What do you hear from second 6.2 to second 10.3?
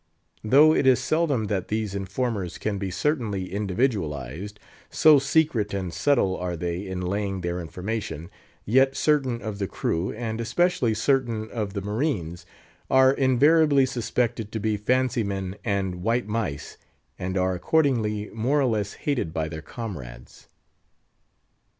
are they in laying their information, yet certain of the crew,